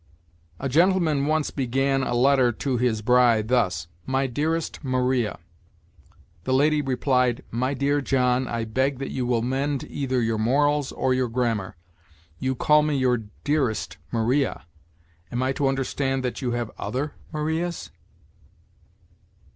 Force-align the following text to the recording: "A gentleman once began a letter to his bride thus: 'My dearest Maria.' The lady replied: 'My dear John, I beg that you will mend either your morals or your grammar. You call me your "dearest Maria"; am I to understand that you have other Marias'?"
"A 0.59 0.67
gentleman 0.67 1.27
once 1.27 1.51
began 1.51 2.01
a 2.01 2.15
letter 2.15 2.51
to 2.51 2.77
his 2.77 3.03
bride 3.03 3.49
thus: 3.49 3.87
'My 4.07 4.25
dearest 4.25 4.83
Maria.' 4.83 5.37
The 6.43 6.55
lady 6.55 6.81
replied: 6.81 7.43
'My 7.51 7.75
dear 7.75 8.01
John, 8.01 8.47
I 8.47 8.65
beg 8.65 8.97
that 8.97 9.11
you 9.11 9.27
will 9.27 9.43
mend 9.43 9.83
either 9.87 10.19
your 10.19 10.39
morals 10.39 10.91
or 10.91 11.13
your 11.13 11.29
grammar. 11.29 11.75
You 12.39 12.55
call 12.55 12.81
me 12.81 12.97
your 12.97 13.25
"dearest 13.43 13.97
Maria"; 14.11 14.65
am 15.31 15.43
I 15.43 15.51
to 15.53 15.67
understand 15.67 16.23
that 16.23 16.41
you 16.41 16.53
have 16.53 16.71
other 16.79 17.13
Marias'?" 17.31 17.91